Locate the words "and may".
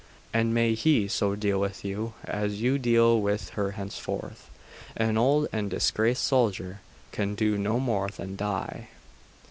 0.33-0.73